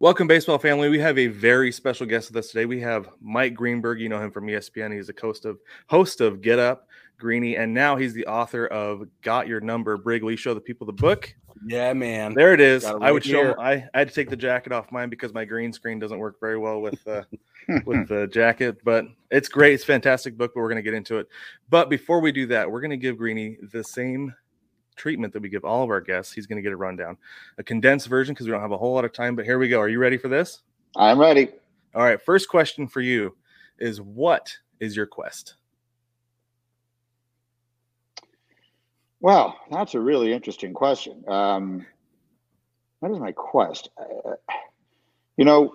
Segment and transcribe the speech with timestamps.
[0.00, 0.88] Welcome, baseball family.
[0.88, 2.64] We have a very special guest with us today.
[2.64, 4.00] We have Mike Greenberg.
[4.00, 4.94] You know him from ESPN.
[4.94, 9.06] He's a host of host of Get Up, Greeny, and now he's the author of
[9.20, 9.98] Got Your Number.
[9.98, 11.34] Brig, will you show the people the book?
[11.66, 12.32] Yeah, man.
[12.32, 12.86] There it is.
[12.86, 13.52] I would show.
[13.58, 16.40] I, I had to take the jacket off mine because my green screen doesn't work
[16.40, 17.24] very well with uh,
[17.84, 18.78] with the jacket.
[18.82, 19.74] But it's great.
[19.74, 20.52] It's a fantastic book.
[20.54, 21.28] But we're going to get into it.
[21.68, 24.32] But before we do that, we're going to give Greeny the same
[25.00, 26.32] treatment that we give all of our guests.
[26.32, 27.16] He's going to get a rundown,
[27.56, 29.34] a condensed version because we don't have a whole lot of time.
[29.34, 29.80] But here we go.
[29.80, 30.60] Are you ready for this?
[30.94, 31.48] I'm ready.
[31.94, 32.20] All right.
[32.20, 33.34] First question for you
[33.78, 35.54] is what is your quest?
[39.20, 41.24] Well, that's a really interesting question.
[41.26, 41.86] Um,
[43.00, 43.88] what is my quest?
[43.98, 44.34] Uh,
[45.36, 45.74] you know,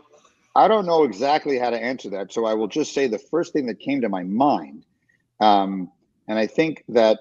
[0.55, 3.53] I don't know exactly how to answer that, so I will just say the first
[3.53, 4.85] thing that came to my mind,
[5.39, 5.91] um,
[6.27, 7.19] and I think that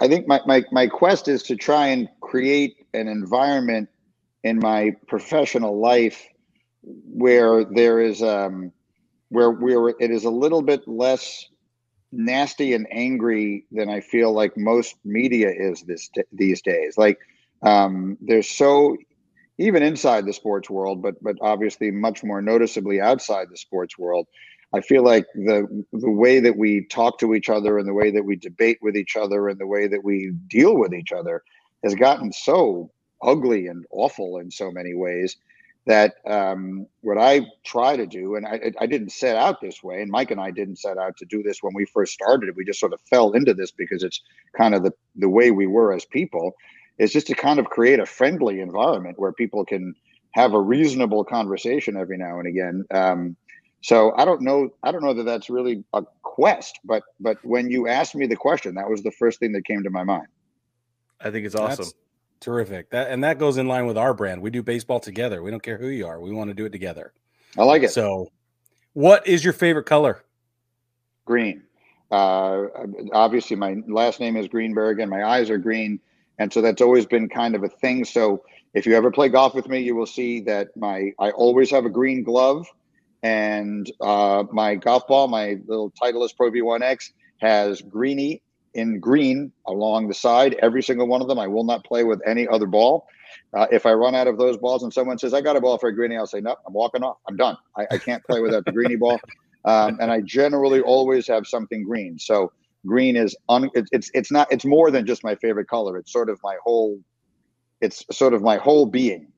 [0.00, 3.88] I think my, my my quest is to try and create an environment
[4.44, 6.26] in my professional life
[6.82, 8.72] where there is um,
[9.28, 11.44] where where it is a little bit less
[12.12, 16.96] nasty and angry than I feel like most media is this these days.
[16.98, 17.18] Like
[17.62, 18.96] um, there's so
[19.58, 24.26] even inside the sports world, but but obviously much more noticeably outside the sports world.
[24.72, 28.10] I feel like the the way that we talk to each other and the way
[28.10, 31.42] that we debate with each other and the way that we deal with each other
[31.82, 32.90] has gotten so
[33.22, 35.36] ugly and awful in so many ways
[35.86, 40.02] that um, what I try to do, and I, I didn't set out this way,
[40.02, 42.54] and Mike and I didn't set out to do this when we first started.
[42.54, 44.22] We just sort of fell into this because it's
[44.56, 46.54] kind of the, the way we were as people,
[46.98, 49.94] is just to kind of create a friendly environment where people can
[50.32, 52.84] have a reasonable conversation every now and again.
[52.92, 53.36] Um,
[53.80, 54.70] so I don't know.
[54.82, 58.36] I don't know that that's really a quest, but but when you asked me the
[58.36, 60.26] question, that was the first thing that came to my mind.
[61.20, 61.84] I think it's awesome.
[61.84, 61.94] That's
[62.40, 62.90] terrific.
[62.90, 64.42] That and that goes in line with our brand.
[64.42, 65.42] We do baseball together.
[65.42, 66.20] We don't care who you are.
[66.20, 67.12] We want to do it together.
[67.58, 67.90] I like it.
[67.90, 68.30] So,
[68.92, 70.24] what is your favorite color?
[71.30, 71.62] green.
[72.10, 72.64] Uh,
[73.12, 76.00] obviously, my last name is Greenberg, and my eyes are green,
[76.40, 78.04] and so that's always been kind of a thing.
[78.04, 78.42] So,
[78.74, 81.84] if you ever play golf with me, you will see that my I always have
[81.84, 82.66] a green glove,
[83.22, 88.42] and uh, my golf ball, my little Titleist Pro V1X, has greeny
[88.74, 90.56] in green along the side.
[90.62, 91.38] Every single one of them.
[91.38, 93.06] I will not play with any other ball.
[93.52, 95.78] Uh, if I run out of those balls and someone says I got a ball
[95.78, 97.18] for a greenie, I'll say no, I'm walking off.
[97.28, 97.56] I'm done.
[97.76, 99.20] I, I can't play without the greenie ball.
[99.64, 102.18] Um, and I generally always have something green.
[102.18, 102.52] So
[102.86, 105.98] green is un, it, it's it's not it's more than just my favorite color.
[105.98, 106.98] It's sort of my whole
[107.80, 109.32] it's sort of my whole being.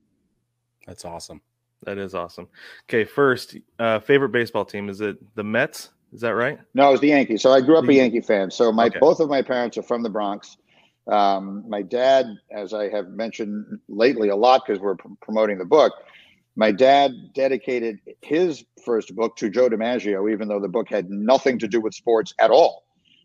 [0.85, 1.41] That's awesome.
[1.85, 2.47] That is awesome.
[2.89, 5.89] Okay, first, uh, favorite baseball team is it the Mets?
[6.13, 6.59] Is that right?
[6.73, 7.41] No, it was the Yankees.
[7.41, 8.51] So I grew up a Yankee fan.
[8.51, 8.99] So my Okay.
[8.99, 10.57] both of my parents are from the Bronx.
[11.07, 15.65] Um, my dad, as I have mentioned lately a lot because we're pr- promoting the
[15.65, 15.91] book,
[16.55, 21.57] my dad dedicated his first book to Joe DiMaggio, even though the book had nothing
[21.59, 22.83] to do with sports at all,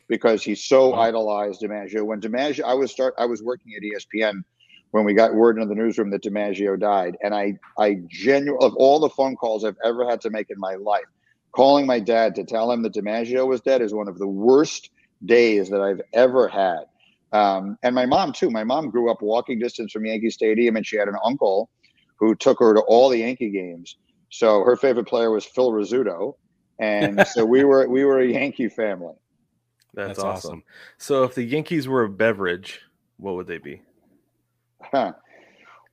[0.09, 1.03] because he so Wow.
[1.03, 2.05] idolized DiMaggio.
[2.05, 4.43] When DiMaggio, I was start, I was working at ESPN
[4.91, 8.75] when we got word in the newsroom that DiMaggio died, and I, I genuinely, of
[8.77, 11.05] all the phone calls I've ever had to make in my life,
[11.53, 14.91] calling my dad to tell him that DiMaggio was dead is one of the worst
[15.25, 16.85] days that I've ever had.
[17.33, 18.51] Um, and my mom too.
[18.51, 21.69] My mom grew up walking distance from Yankee Stadium, and she had an uncle
[22.19, 23.97] who took her to all the Yankee games.
[24.31, 26.35] So her favorite player was Phil Rizzuto,
[26.79, 29.15] and so we were we were a Yankee family.
[29.95, 30.51] That's, That's awesome.
[30.51, 30.63] awesome.
[30.99, 32.81] So if the Yankees were a beverage,
[33.17, 33.83] what would they be?
[34.81, 35.13] Huh.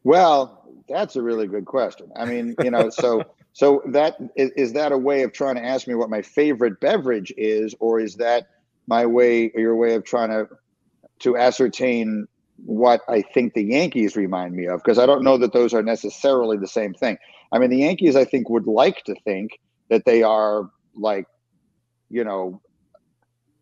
[0.03, 2.11] Well, that's a really good question.
[2.15, 3.23] I mean, you know, so
[3.53, 6.79] so that is, is that a way of trying to ask me what my favorite
[6.79, 8.47] beverage is, or is that
[8.87, 10.47] my way, your way of trying to
[11.19, 12.27] to ascertain
[12.65, 14.81] what I think the Yankees remind me of?
[14.83, 17.17] Because I don't know that those are necessarily the same thing.
[17.51, 19.59] I mean, the Yankees, I think, would like to think
[19.89, 21.25] that they are like,
[22.09, 22.61] you know,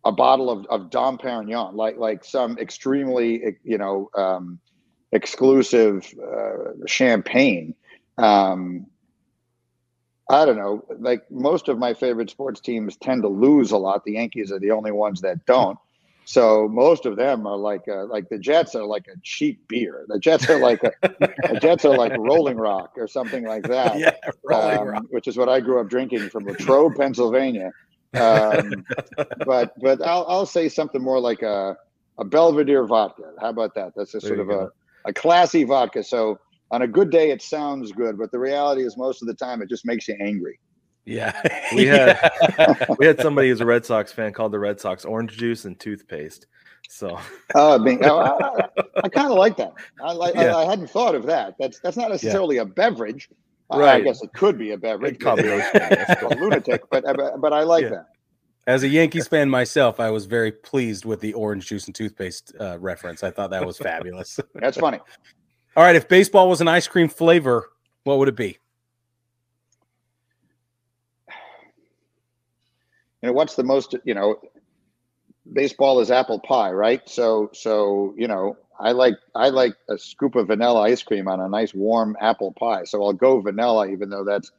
[0.03, 4.59] a bottle of, of Dom Perignon, like like some extremely, you know, um,
[5.13, 7.75] exclusive uh, champagne.
[8.17, 8.87] Um,
[10.29, 10.85] I don't know.
[10.99, 14.03] Like most of my favorite sports teams tend to lose a lot.
[14.03, 15.77] The Yankees are the only ones that don't.
[16.25, 20.05] So most of them are like uh, like the Jets are like a cheap beer.
[20.07, 23.99] The Jets are like a, the Jets are like Rolling Rock or something like that.
[23.99, 24.11] Yeah,
[24.43, 25.03] Rolling um, Rock.
[25.09, 27.71] which is what I grew up drinking from Latrobe, Pennsylvania.
[28.13, 28.85] Um,
[29.45, 31.77] but but I'll I'll say something more like a
[32.17, 33.33] a Belvedere vodka.
[33.41, 33.93] How about that?
[33.95, 34.71] That's a There sort of go.
[35.05, 36.03] A, a classy vodka.
[36.03, 36.39] So
[36.71, 39.61] on a good day, it sounds good, but the reality is most of the time
[39.61, 40.59] it just makes you angry.
[41.05, 41.39] Yeah.
[41.75, 42.17] We had-
[42.57, 42.85] Yeah.
[42.97, 45.79] we had somebody who's a Red Sox fan called the Red Sox orange juice and
[45.79, 46.47] toothpaste.
[46.89, 47.17] So
[47.55, 48.67] Uh, being, oh, I,
[49.03, 49.73] I, kind of like that.
[50.03, 50.35] I like.
[50.35, 50.55] Yeah.
[50.55, 51.55] I, I hadn't thought of that.
[51.59, 53.29] That's that's not necessarily a beverage.
[53.69, 55.17] I- I guess it could be a beverage.
[55.17, 57.89] Good combination, I guess, a lunatic, but but, but I like Yeah.
[57.89, 58.05] that.
[58.65, 62.53] As a Yankees fan myself, I was very pleased with the orange juice and toothpaste
[62.59, 63.21] uh, reference.
[63.23, 64.39] I thought that was fabulous.
[64.55, 64.99] That's funny.
[65.75, 67.69] All right, if baseball was an ice cream flavor,
[68.05, 68.57] what would it be?
[73.23, 74.35] you know what's the most you know
[75.53, 80.35] baseball is apple pie right so so you know i like i like a scoop
[80.35, 84.09] of vanilla ice cream on a nice warm apple pie so i'll go vanilla even
[84.09, 84.51] though that's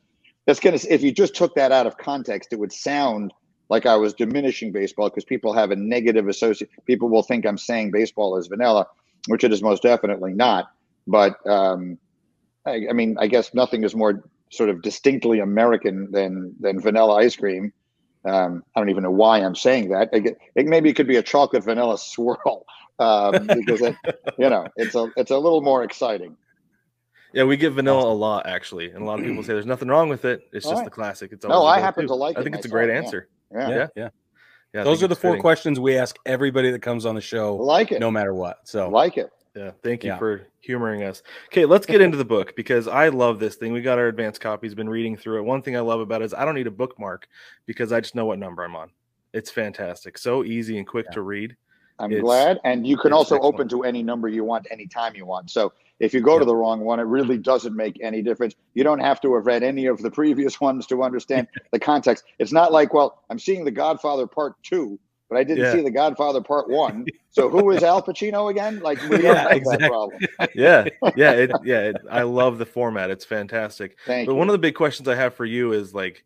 [0.46, 3.32] that's gonna if you just took that out of context it would sound
[3.68, 7.58] like i was diminishing baseball because people have a negative associate people will think i'm
[7.58, 8.86] saying baseball is vanilla
[9.28, 10.70] which it is most definitely not
[11.06, 11.98] but um
[12.66, 17.16] I, I mean i guess nothing is more sort of distinctly american than than vanilla
[17.16, 17.72] ice cream
[18.26, 20.08] um, I don't even know why I'm saying that.
[20.14, 22.64] I get, it, maybe it could be a chocolate vanilla swirl
[22.98, 23.94] um, because it,
[24.38, 26.36] you know it's a it's a little more exciting.
[27.34, 29.88] yeah, we get vanilla a lot actually, and a lot of people say there's nothing
[29.88, 30.42] wrong with it.
[30.52, 30.86] It's just Alright.
[30.86, 31.32] the classic.
[31.32, 32.38] It's No, always I happen to like it.
[32.38, 33.28] I it think it's a great answer.
[33.28, 33.86] Yeah, Yeah, Yeah.
[33.96, 34.08] yeah.
[34.74, 35.40] Yeah, Those are the four fitting.
[35.42, 38.58] questions we ask everybody that comes on the show, like it, no matter what.
[38.66, 39.30] So like it.
[39.54, 40.18] Yeah, thank you Yeah.
[40.18, 41.22] for humoring us.
[41.46, 43.72] Okay, let's get into the book because I love this thing.
[43.72, 45.42] We got our advanced copies, been reading through it.
[45.44, 47.28] One thing I love about it is I don't need a bookmark
[47.66, 48.90] because I just know what number I'm on.
[49.32, 50.18] It's fantastic.
[50.18, 51.14] So easy and quick Yeah.
[51.14, 51.56] to read.
[51.98, 53.54] I'm It's- glad, and you can also excellent.
[53.54, 55.50] open to any number you want, anytime you want.
[55.50, 58.54] So if you go to the wrong one, it really doesn't make any difference.
[58.74, 62.24] You don't have to have read any of the previous ones to understand the context.
[62.38, 64.98] It's not like, well, I'm seeing The Godfather Part Two,
[65.28, 65.72] but I didn't Yeah.
[65.72, 67.06] see The Godfather Part One.
[67.34, 68.78] So who is Al Pacino again?
[68.78, 69.88] Like we don't Yeah, have exactly.
[69.88, 70.20] that problem.
[70.54, 70.84] Yeah,
[71.16, 71.80] yeah, it, yeah.
[71.80, 73.10] It, I love the format.
[73.10, 73.96] It's fantastic.
[74.06, 74.38] Thank But you.
[74.38, 76.24] one of the big questions I have for you is like,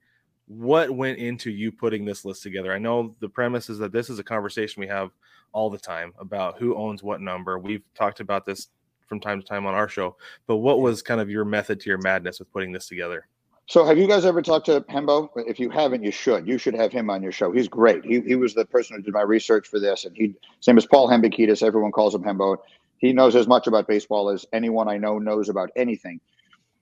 [0.48, 2.72] what went into you putting this list together?
[2.72, 5.10] I know the premise is that this is a conversation we have
[5.52, 7.58] all the time about who owns what number.
[7.58, 8.68] We've talked about this
[9.06, 10.16] from time to time on our show,
[10.46, 13.26] but what was kind of your method to your madness with putting this together?
[13.66, 15.28] So, have you guys ever talked to Hembo?
[15.36, 16.48] If you haven't, you should.
[16.48, 17.52] You should have him on your show.
[17.52, 18.02] He's great.
[18.02, 20.86] He, he was the person who did my research for this, and he same as
[20.86, 21.62] Paul Hembekides.
[21.62, 22.56] Everyone calls him Hembo.
[22.96, 26.18] He knows as much about baseball as anyone I know knows about anything.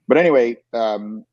[0.07, 1.27] But anyway, um,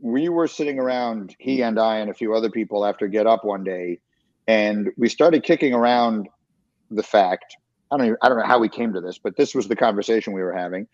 [0.00, 3.44] we were sitting around, he and I and a few other people, after Get Up
[3.44, 4.00] one day,
[4.46, 6.28] and we started kicking around
[6.90, 7.56] the fact.
[7.90, 9.76] I don't even, I don't know how we came to this, but this was the
[9.76, 10.86] conversation we were having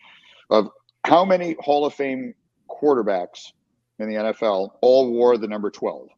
[0.49, 0.69] of
[1.05, 2.33] how many Hall of Fame
[2.69, 3.51] quarterbacks
[3.99, 6.09] in the NFL all wore the number 12.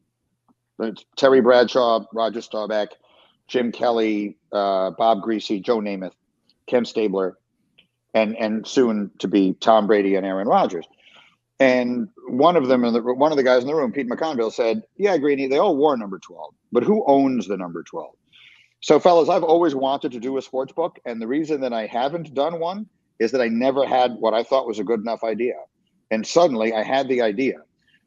[1.16, 2.90] Terry Bradshaw, Roger Staubach,
[3.48, 6.12] Jim Kelly, uh, Bob Griese, Joe Namath,
[6.66, 7.36] Ken Stabler,
[8.14, 10.86] and and soon to be Tom Brady and Aaron Rodgers.
[11.60, 14.52] And one of them, in the, one of the guys in the room, Pete McConville,
[14.52, 18.14] said, "Yeah, Greeny, they all wore number 12, but who owns the number 12?"
[18.80, 21.86] So, fellas, I've always wanted to do a sports book, and the reason that I
[21.86, 22.86] haven't done one
[23.18, 25.54] is that I never had what I thought was a good enough idea,
[26.12, 27.56] and suddenly I had the idea.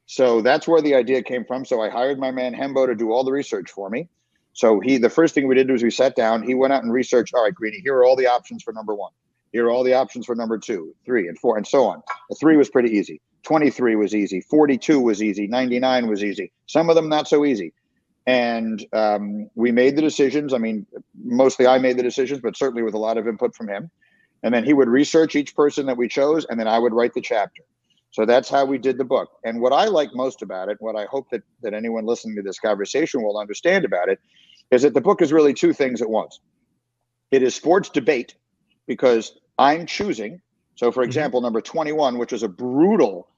[0.06, 1.66] So that's where the idea came from.
[1.66, 4.10] So I hired my man Hembo to do all the research for me.
[4.54, 6.44] So he, the first thing we did was we sat down.
[6.44, 7.34] He went out and researched.
[7.34, 9.12] All right, Greeny, here are all the options for number one.
[9.54, 12.02] Here are all the options for number two, three, and four, and so on.
[12.30, 13.22] The three was pretty easy.
[13.44, 14.42] 23 was easy.
[14.42, 15.48] 42 was easy.
[15.48, 16.52] 99 was easy.
[16.68, 17.74] Some of them not so easy.
[18.28, 20.54] And um, we made the decisions.
[20.54, 20.86] I mean,
[21.24, 23.90] mostly I made the decisions, but certainly with a lot of input from him.
[24.44, 27.14] And then he would research each person that we chose, and then I would write
[27.14, 27.64] the chapter.
[28.12, 29.30] So that's how we did the book.
[29.44, 32.42] And what I like most about it, what I hope that, that anyone listening to
[32.42, 34.20] this conversation will understand about it,
[34.70, 36.40] is that the book is really two things at once.
[37.32, 38.36] It is sports debate
[38.86, 40.42] because I'm choosing.
[40.76, 43.30] So, for example, number 21, which is a brutal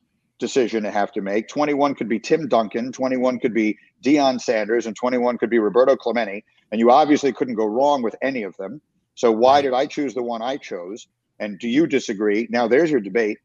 [0.43, 4.85] decision to have to make, 21 could be Tim Duncan, 21 could be Deion Sanders,
[4.85, 6.43] and 21 could be Roberto Clemente.
[6.71, 8.81] And you obviously couldn't go wrong with any of them.
[9.15, 11.07] So, why did I choose the one I chose?
[11.39, 12.47] And do you disagree?
[12.49, 13.37] Now, there's your debate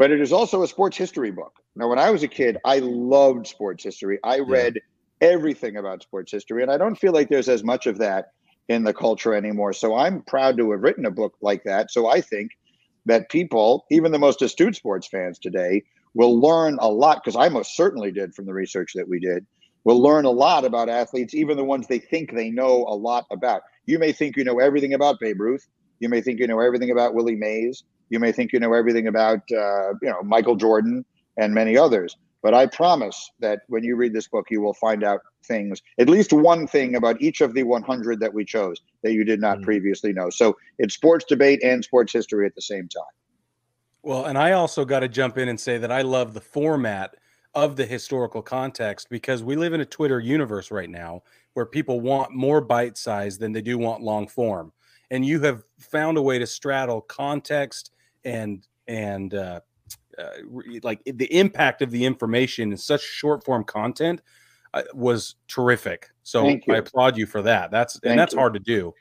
[0.00, 1.52] but it is also a sports history book.
[1.76, 4.18] Now, when I was a kid, I loved sports history.
[4.24, 4.80] I read
[5.20, 8.32] everything about sports history, and I don't feel like there's as much of that
[8.70, 9.74] in the culture anymore.
[9.74, 11.90] So I'm proud to have written a book like that.
[11.90, 12.52] So I think
[13.10, 15.82] that people, even the most astute sports fans today,
[16.14, 19.44] will learn a lot because I most certainly did from the research that we did.
[19.82, 23.26] will learn a lot about athletes, even the ones they think they know a lot
[23.32, 23.62] about.
[23.86, 25.66] You may think you know everything about Babe Ruth.
[25.98, 27.82] You may think you know everything about Willie Mays.
[28.10, 31.04] You may think you know everything about uh, you know Michael Jordan
[31.36, 32.16] and many others.
[32.42, 36.08] But I promise that when you read this book, you will find out things, at
[36.08, 39.58] least one thing about each of the 100 that we chose that you did not
[39.58, 40.30] mm previously know.
[40.30, 43.02] So it's sports debate and sports history at the same time.
[44.02, 47.14] Well, and I also got to jump in and say that I love the format
[47.54, 51.22] of the historical context because we live in a Twitter universe right now
[51.54, 54.72] where people want more bite size than they do want long form.
[55.10, 57.90] And you have found a way to straddle context
[58.24, 59.60] and and uh,
[60.82, 64.22] like the impact of the information in such short form content
[64.74, 66.10] uh, was terrific.
[66.22, 67.70] So I applaud you for that.
[67.70, 68.38] That's Thank and that's you.
[68.38, 68.94] hard to do.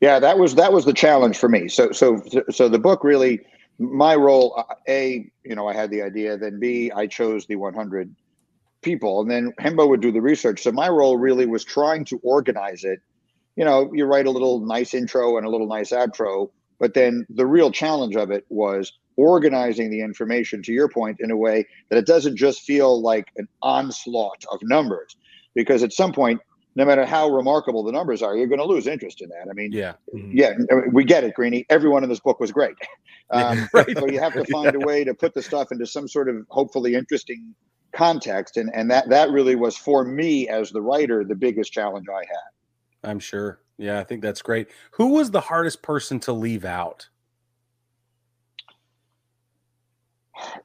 [0.00, 1.68] Yeah, that was that was the challenge for me.
[1.68, 3.40] So so so the book really
[3.78, 7.56] my role uh, a you know I had the idea then B I chose the
[7.56, 8.14] 100
[8.82, 10.62] people and then Hembo would do the research.
[10.62, 13.00] So my role really was trying to organize it.
[13.56, 17.26] You know, you write a little nice intro and a little nice outro, but then
[17.30, 21.66] the real challenge of it was organizing the information to your point in a way
[21.88, 25.16] that it doesn't just feel like an onslaught of numbers.
[25.54, 26.40] Because at some point
[26.76, 29.48] no matter how remarkable the numbers are you're going to lose interest in that.
[29.50, 29.94] I mean yeah.
[30.14, 30.30] Mm-hmm.
[30.32, 30.52] yeah
[30.92, 31.66] we get it greeny.
[31.68, 32.76] Everyone in this book was great.
[33.28, 33.98] Um, right.
[33.98, 34.80] so you have to find yeah.
[34.80, 37.56] a way to put the stuff into some sort of hopefully interesting
[37.92, 42.06] context and and that that really was for me as the writer the biggest challenge
[42.08, 43.10] i had.
[43.10, 43.58] I'm sure.
[43.78, 44.68] Yeah i think that's great.
[44.92, 47.08] Who was the hardest person to leave out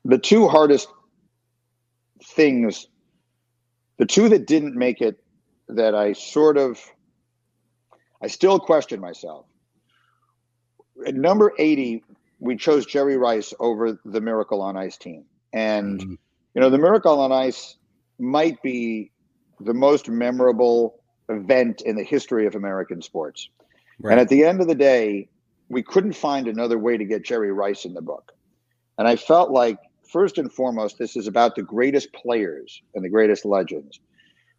[0.06, 0.88] the two hardest
[2.24, 2.88] things,
[3.98, 5.24] the two that didn't make it,
[5.68, 6.80] that I sort of,
[8.22, 9.46] I still question myself.
[11.06, 12.04] At number 80,
[12.40, 15.25] we chose Jerry Rice over the Miracle on Ice team.
[15.54, 16.12] And, mm-hmm.
[16.54, 17.78] you know, the Miracle on Ice
[18.20, 19.12] might be
[19.60, 23.50] the most memorable event in the history of American sports.
[24.00, 24.13] Right.
[24.13, 25.30] And at the end of the day,
[25.70, 28.34] we couldn't find another way to get Jerry Rice in the book.
[29.01, 33.10] And I felt like, first and foremost, this is about the greatest players and the
[33.10, 34.00] greatest legends.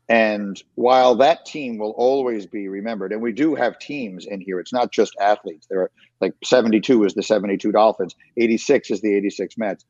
[0.08, 4.58] And while that team will always be remembered, and we do have teams in here,
[4.58, 5.68] it's not just athletes.
[5.70, 9.84] There are like 72 is the 72 Dolphins, 86 is the 86 Mets.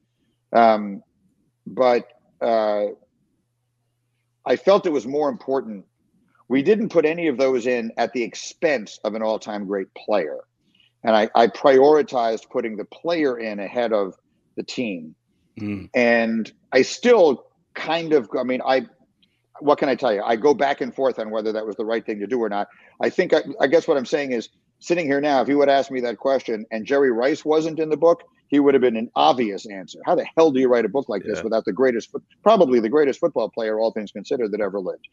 [0.52, 1.02] Um,
[1.66, 2.08] but
[2.42, 2.88] uh,
[4.44, 5.86] I felt it was more important.
[6.48, 9.88] We didn't put any of those in at the expense of an all time great
[9.94, 10.40] player.
[11.04, 14.14] And I, I prioritized putting the player in ahead of
[14.56, 15.14] the team.
[15.60, 15.90] Mm.
[15.94, 18.86] And I still kind of, I mean, I,
[19.60, 20.22] what can I tell you?
[20.22, 22.48] I go back and forth on whether that was the right thing to do or
[22.48, 22.68] not.
[23.00, 25.68] I think, I, I guess what I'm saying is sitting here now, if you would
[25.68, 28.96] ask me that question and Jerry Rice wasn't in the book, he would have been
[28.96, 29.98] an obvious answer.
[30.04, 31.34] How the hell do you write a book like yeah.
[31.34, 35.06] this without the greatest, probably the greatest football player, all things considered, that ever lived?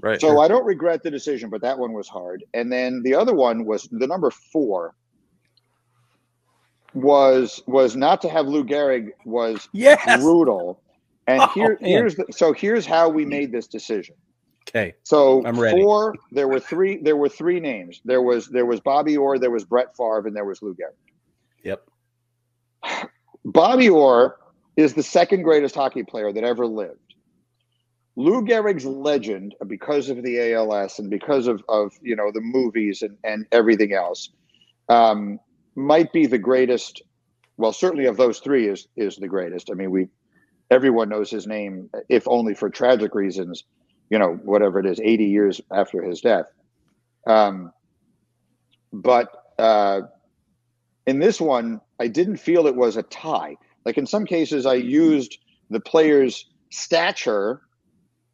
[0.00, 0.20] Right.
[0.20, 2.44] So I don't regret the decision, but that one was hard.
[2.52, 4.94] And then the other one was the number four
[6.94, 10.04] was was not to have Lou Gehrig was yes!
[10.20, 10.80] brutal.
[11.26, 14.14] And oh, here here's the, so here's how we made this decision.
[14.68, 14.94] Okay.
[15.02, 15.80] So I'm ready.
[15.80, 18.00] four there were three there were three names.
[18.04, 20.94] There was there was Bobby Orr, there was Brett Favre, and there was Lou Gehrig.
[21.62, 21.88] Yep.
[23.44, 24.36] Bobby Orr
[24.76, 26.98] is the second greatest hockey player that ever lived.
[28.16, 33.02] Lou Gehrig's legend, because of the ALS and because of, of you know the movies
[33.02, 34.30] and, and everything else,
[34.88, 35.40] um,
[35.74, 37.02] might be the greatest.
[37.56, 39.70] Well, certainly of those three is is the greatest.
[39.70, 40.08] I mean, we
[40.70, 43.64] everyone knows his name, if only for tragic reasons.
[44.10, 46.46] You know, whatever it is, eighty years after his death.
[47.26, 47.72] Um,
[48.92, 49.28] but
[49.58, 50.02] uh,
[51.06, 53.56] in this one, I didn't feel it was a tie.
[53.84, 55.38] Like in some cases, I used
[55.70, 57.62] the player's stature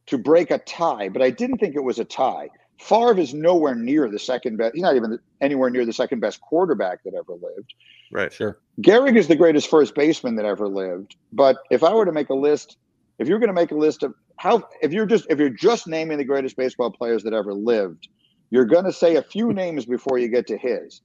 [0.06, 2.49] to break a tie, but I didn't think it was a tie.
[2.80, 4.75] Favre is nowhere near the second best.
[4.75, 7.75] He's not even anywhere near the second best quarterback that ever lived.
[8.10, 8.32] Right.
[8.32, 8.58] Sure.
[8.80, 11.16] Gehrig is the greatest first baseman that ever lived.
[11.32, 12.78] But if I were to make a list,
[13.18, 15.87] if you're going to make a list of how, if you're just if you're just
[15.87, 18.08] naming the greatest baseball players that ever lived,
[18.50, 21.02] you're going to say a few names before you get to his.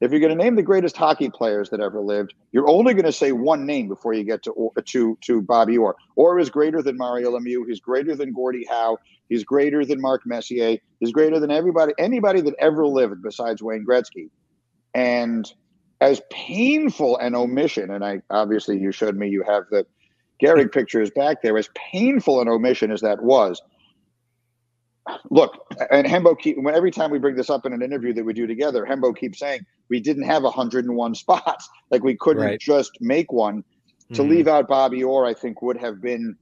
[0.00, 3.04] If you're going to name the greatest hockey players that ever lived, you're only going
[3.04, 5.96] to say one name before you get to to to Bobby Orr.
[6.16, 7.64] Orr is greater than Mario Lemieux.
[7.66, 8.98] He's greater than Gordie Howe.
[9.28, 10.78] He's greater than Mark Messier.
[11.00, 14.30] He's greater than everybody, anybody that ever lived besides Wayne Gretzky.
[14.94, 15.52] And
[16.00, 19.84] as painful an omission, and I obviously you showed me you have the
[20.42, 23.60] Gehrig pictures back there, as painful an omission as that was.
[25.30, 28.32] Look, and Hembo keep every time we bring this up in an interview that we
[28.32, 31.68] do together, Hembo keeps saying we didn't have 101 spots.
[31.90, 32.60] Like we couldn't right.
[32.60, 33.64] just make one.
[34.12, 34.30] To mm-hmm.
[34.30, 36.36] leave out Bobby Orr, I think would have been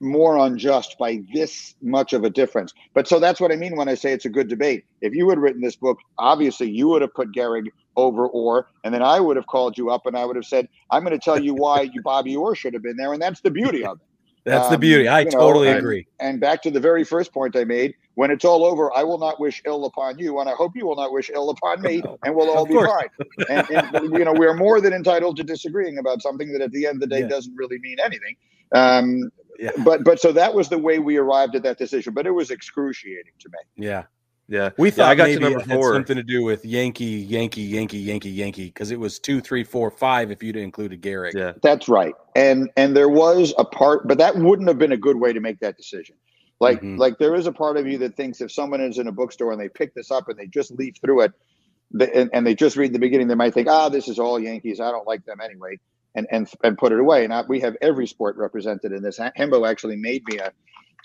[0.00, 2.74] more unjust by this much of a difference.
[2.92, 4.84] But so that's what I mean when I say it's a good debate.
[5.00, 8.92] If you had written this book, obviously you would have put Gehrig over Orr, and
[8.92, 11.24] then I would have called you up and I would have said, "I'm going to
[11.24, 14.00] tell you why you Bobby Orr should have been there," and that's the beauty of
[14.00, 14.06] it.
[14.44, 15.08] That's um, the beauty.
[15.08, 16.06] I totally know, and, agree.
[16.18, 19.18] And back to the very first point I made: when it's all over, I will
[19.18, 22.02] not wish ill upon you, and I hope you will not wish ill upon me,
[22.24, 23.08] and we'll all be fine.
[23.48, 26.86] And, and, you know, we're more than entitled to disagreeing about something that, at the
[26.86, 27.28] end of the day, yeah.
[27.28, 28.36] doesn't really mean anything.
[28.74, 29.70] Um, yeah.
[29.84, 32.14] But but so that was the way we arrived at that decision.
[32.14, 33.86] But it was excruciating to me.
[33.86, 34.04] Yeah.
[34.52, 35.94] Yeah, we thought yeah, I got maybe to number it had four.
[35.94, 39.90] something to do with Yankee, Yankee, Yankee, Yankee, Yankee, because it was two, three, four,
[39.90, 40.30] five.
[40.30, 42.14] If you'd included Gehrig, yeah, that's right.
[42.36, 45.40] And and there was a part, but that wouldn't have been a good way to
[45.40, 46.16] make that decision.
[46.60, 46.98] Like mm-hmm.
[46.98, 49.52] like there is a part of you that thinks if someone is in a bookstore
[49.52, 51.32] and they pick this up and they just leaf through it,
[52.14, 54.80] and, and they just read the beginning, they might think, ah, this is all Yankees.
[54.80, 55.78] I don't like them anyway,
[56.14, 57.24] and and and put it away.
[57.24, 59.18] And I, we have every sport represented in this.
[59.18, 60.52] Hembo actually made me a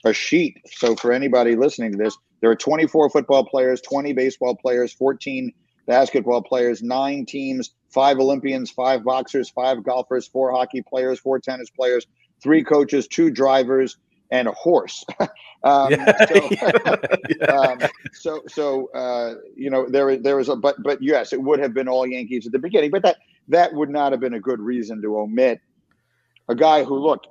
[0.07, 0.61] a sheet.
[0.71, 5.53] So for anybody listening to this, there are 24 football players, 20 baseball players, 14
[5.87, 11.69] basketball players, nine teams, five Olympians, five boxers, five golfers, four hockey players, four tennis
[11.69, 12.05] players,
[12.41, 13.97] three coaches, two drivers,
[14.29, 15.05] and a horse.
[15.63, 15.95] um,
[16.27, 16.49] so,
[17.49, 17.79] um,
[18.13, 21.73] so, so uh, you know, there, there was a, but, but yes, it would have
[21.73, 24.59] been all Yankees at the beginning, but that, that would not have been a good
[24.59, 25.61] reason to omit
[26.49, 27.25] a guy who, look,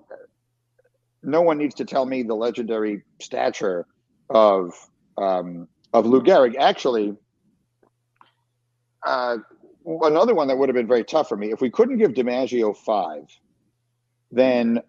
[1.26, 3.87] no one needs to tell me the legendary stature
[4.30, 4.73] of
[5.18, 6.56] um, of Lou Gehrig.
[6.56, 7.16] Actually,
[9.04, 9.38] uh,
[10.02, 12.76] another one that would have been very tough for me if we couldn't give DiMaggio
[12.76, 13.25] five,
[14.30, 14.80] then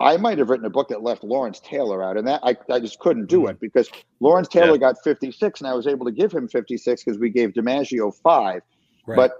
[0.00, 2.80] I might have written a book that left Lawrence Taylor out, and that I, I
[2.80, 3.88] just couldn't do it because
[4.18, 4.78] Lawrence Taylor yeah.
[4.78, 8.62] got 56, and I was able to give him 56 because we gave DiMaggio five.
[9.06, 9.16] Right.
[9.16, 9.32] But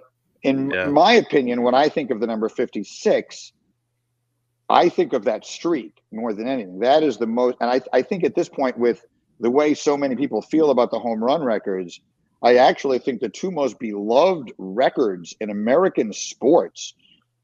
[0.45, 0.87] in yeah.
[0.87, 3.53] my opinion, when I think of the number 56,
[4.73, 6.79] I think of that streak more than anything.
[6.81, 9.05] That is the most, and I, I think at this point, with
[9.39, 12.01] the way so many people feel about the home run records,
[12.43, 16.95] I actually think the two most beloved records in American sports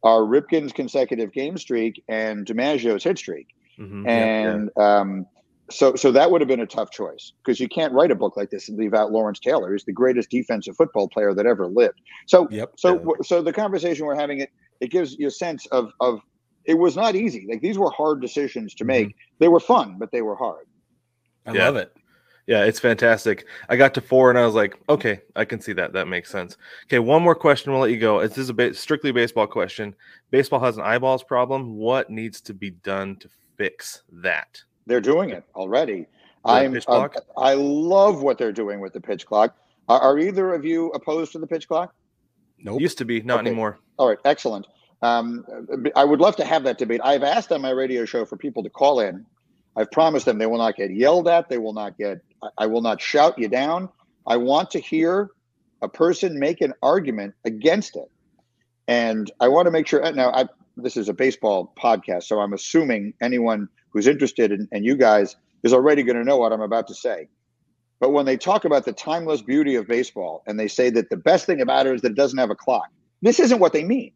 [0.02, 3.48] are Ripken's consecutive game streak and DiMaggio's hit streak.
[3.78, 4.08] Mm-hmm.
[4.08, 4.98] And yeah.
[5.00, 5.26] Um,
[5.70, 8.38] so, so that would have been a tough choice because you can't write a book
[8.38, 9.70] like this and leave out Lawrence Taylor.
[9.72, 12.00] He's the greatest defensive football player that ever lived.
[12.26, 12.72] So, yep.
[12.76, 13.22] so, yeah.
[13.22, 14.50] so the conversation we're having it
[14.80, 16.20] it gives you a sense of of
[16.64, 17.46] it was not easy.
[17.48, 19.08] Like these were hard decisions to make.
[19.08, 19.36] Mm-hmm.
[19.38, 20.66] They were fun, but they were hard.
[21.46, 21.66] I yeah.
[21.66, 21.96] love it.
[22.46, 23.44] Yeah, it's fantastic.
[23.68, 25.92] I got to four and I was like, okay, I can see that.
[25.92, 26.56] That makes sense.
[26.84, 27.72] Okay, one more question.
[27.72, 28.26] We'll let you go.
[28.26, 29.94] This is a ba- strictly baseball question.
[30.30, 31.76] Baseball has an eyeballs problem.
[31.76, 34.62] What needs to be done to fix that?
[34.86, 36.06] They're doing it already.
[36.42, 36.80] I'm.
[36.88, 39.54] Uh, I love what they're doing with the pitch clock.
[39.88, 41.94] Are, are, either of you opposed to the pitch clock?
[42.58, 42.80] No, nope.
[42.80, 43.48] used to be, not okay.
[43.48, 43.78] anymore.
[43.98, 44.66] All right, excellent.
[45.00, 45.44] Um,
[45.94, 47.00] I would love to have that debate.
[47.04, 49.24] I've asked on my radio show for people to call in.
[49.76, 51.48] I've promised them they will not get yelled at.
[51.48, 52.20] They will not get,
[52.56, 53.88] I will not shout you down.
[54.26, 55.30] I want to hear
[55.82, 58.10] a person make an argument against it.
[58.88, 62.52] And I want to make sure now, I, this is a baseball podcast, so I'm
[62.52, 66.60] assuming anyone who's interested in, and you guys is already going to know what I'm
[66.60, 67.28] about to say.
[68.00, 71.16] But when they talk about the timeless beauty of baseball and they say that the
[71.16, 72.88] best thing about it is that it doesn't have a clock,
[73.22, 74.12] this isn't what they mean.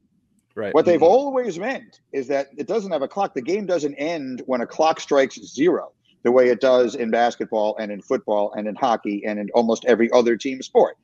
[0.55, 0.75] Right.
[0.75, 1.05] What they've mm-hmm.
[1.05, 3.35] always meant is that it doesn't have a clock.
[3.35, 7.77] The game doesn't end when a clock strikes zero, the way it does in basketball
[7.79, 10.97] and in football and in hockey and in almost every other team sport.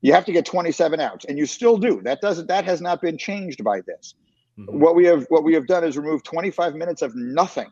[0.00, 2.02] You have to get 27 outs, and you still do.
[2.02, 2.46] That doesn't.
[2.48, 4.14] That has not been changed by this.
[4.58, 4.78] Mm-hmm.
[4.78, 7.70] What we have what we have done is remove 25 minutes of nothing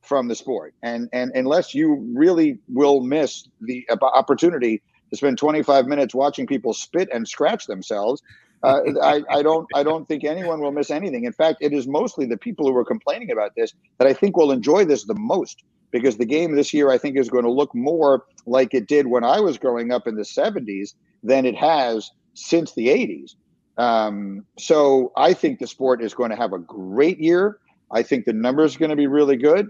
[0.00, 4.80] from the sport, and and unless you really will miss the opportunity
[5.10, 8.22] to spend 25 minutes watching people spit and scratch themselves
[8.62, 11.24] uh, I, I don't I don't think anyone will miss anything.
[11.24, 14.36] In fact, it is mostly the people who are complaining about this that I think
[14.36, 17.50] will enjoy this the most because the game this year I think is going to
[17.50, 21.56] look more like it did when I was growing up in the 70s than it
[21.56, 23.34] has since the 80s.
[23.78, 27.58] Um, so I think the sport is going to have a great year.
[27.90, 29.68] I think the numbers are going to be really good.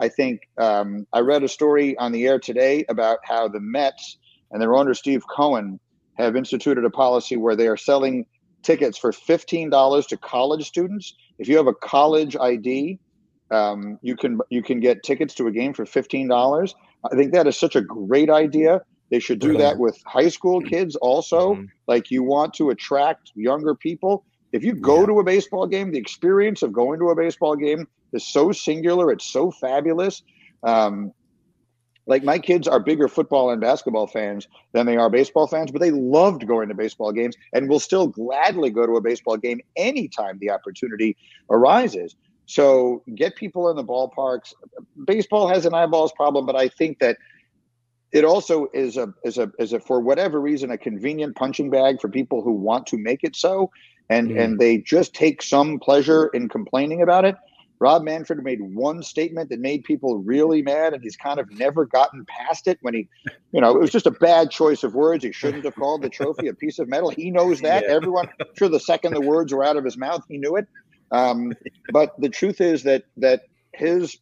[0.00, 4.18] I think um, I read a story on the air today about how the Mets
[4.50, 5.78] and their owner Steve Cohen
[6.18, 8.26] have instituted a policy where they are selling
[8.64, 11.14] tickets for $15 to college students.
[11.38, 12.98] If you have a college ID,
[13.50, 16.74] um, you can you can get tickets to a game for $15.
[17.04, 18.80] I think that is such a great idea.
[19.10, 21.54] They should do that with high school kids also.
[21.54, 21.64] Mm-hmm.
[21.86, 24.24] Like you want to attract younger people.
[24.52, 25.06] If you go yeah.
[25.06, 29.10] to a baseball game, the experience of going to a baseball game is so singular.
[29.10, 30.22] It's so fabulous.
[30.62, 31.12] Um,
[32.06, 35.80] like my kids are bigger football and basketball fans than they are baseball fans, but
[35.80, 39.60] they loved going to baseball games and will still gladly go to a baseball game
[39.76, 41.16] anytime the opportunity
[41.50, 42.14] arises.
[42.46, 44.52] So get people in the ballparks.
[45.06, 47.16] Baseball has an eyeballs problem, but I think that
[48.12, 52.00] it also is a is a is a for whatever reason a convenient punching bag
[52.00, 53.70] for people who want to make it so,
[54.08, 54.40] and mm.
[54.40, 57.34] and they just take some pleasure in complaining about it.
[57.84, 61.84] Rob Manfred made one statement that made people really mad, and he's kind of never
[61.84, 62.78] gotten past it.
[62.80, 63.10] When he,
[63.52, 65.22] you know, it was just a bad choice of words.
[65.22, 67.10] He shouldn't have called the trophy a piece of metal.
[67.10, 67.84] He knows that.
[67.84, 67.96] Yeah.
[67.96, 70.66] Everyone, sure, the second the words were out of his mouth, he knew it.
[71.10, 71.52] Um,
[71.92, 73.42] but the truth is that that
[73.74, 74.16] his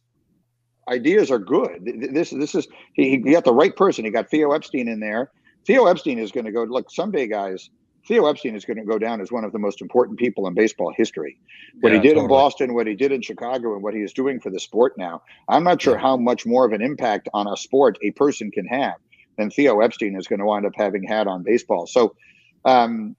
[0.89, 1.89] ideas are good.
[2.11, 4.03] This this is he, he got the right person.
[4.03, 5.31] He got Theo Epstein in there.
[5.65, 7.69] Theo Epstein is going to go look someday, guys.
[8.05, 10.53] Theo Epstein is going to go down as one of the most important people in
[10.53, 11.37] baseball history.
[11.79, 12.25] What yeah, he did totally.
[12.25, 14.97] in Boston, what he did in Chicago, and what he is doing for the sport
[14.97, 15.21] now.
[15.47, 16.01] I'm not sure yeah.
[16.01, 18.95] how much more of an impact on a sport a person can have
[19.37, 21.87] than Theo Epstein is going to wind up having had on baseball.
[21.87, 22.15] So,
[22.65, 23.15] um,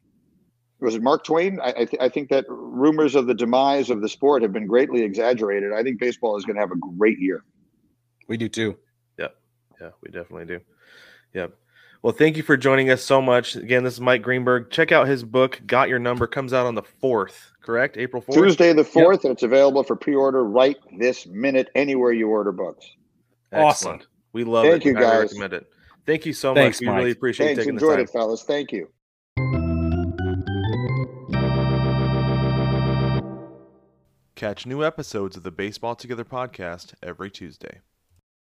[0.80, 1.60] was it Mark Twain?
[1.60, 4.66] I, I, th- I, think that rumors of the demise of the sport have been
[4.66, 5.72] greatly exaggerated.
[5.72, 7.42] I think baseball is going to have a great year.
[8.28, 8.76] We do too.
[9.18, 9.28] Yeah,
[9.80, 10.60] Yeah, we definitely do.
[11.32, 11.54] Yep.
[12.04, 13.56] Well, thank you for joining us so much.
[13.56, 14.68] Again, this is Mike Greenberg.
[14.68, 17.96] Check out his book, Got Your Number, comes out on the 4th, correct?
[17.96, 18.34] April 4th?
[18.34, 19.24] Tuesday the 4th, yep.
[19.24, 22.86] and it's available for pre order right this minute anywhere you order books.
[23.52, 24.02] Excellent.
[24.02, 24.08] Awesome.
[24.34, 24.88] We love thank it.
[24.90, 25.04] You guys.
[25.04, 25.66] I recommend it.
[26.04, 26.92] Thank you so Thanks, much.
[26.92, 27.60] We really appreciate Thanks.
[27.60, 28.04] taking Enjoyed the time.
[28.04, 28.42] it, fellas.
[28.42, 28.90] Thank you.
[34.34, 37.80] Catch new episodes of the Baseball Together podcast every Tuesday.